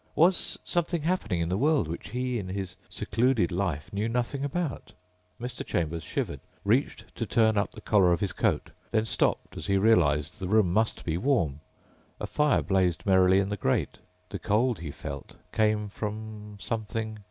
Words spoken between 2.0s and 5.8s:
he, in his secluded life, knew nothing about? Mr.